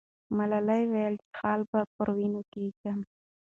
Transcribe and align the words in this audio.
ملالۍ 0.37 0.83
وویل 0.87 1.15
چې 1.25 1.29
خال 1.39 1.61
به 1.69 1.79
پر 1.95 2.07
وینو 2.17 2.41
کښېږدم. 2.51 2.99